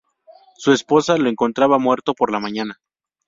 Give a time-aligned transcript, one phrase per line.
[0.57, 2.79] Su esposa lo encontraba muerto por la mañana.